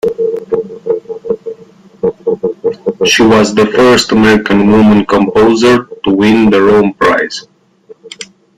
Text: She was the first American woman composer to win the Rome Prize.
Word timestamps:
She 3.05 3.21
was 3.21 3.53
the 3.53 3.71
first 3.71 4.11
American 4.11 4.65
woman 4.71 5.05
composer 5.05 5.85
to 6.03 6.09
win 6.11 6.49
the 6.49 6.59
Rome 6.59 6.95
Prize. 6.95 7.47